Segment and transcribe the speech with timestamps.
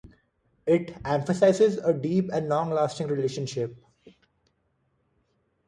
[0.65, 3.77] It emphasizes a deep and long-lasting relationship.